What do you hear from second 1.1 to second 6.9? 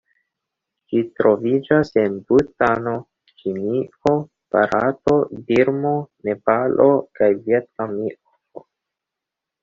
troviĝas en Butano, Ĉinio, Barato, Birmo, Nepalo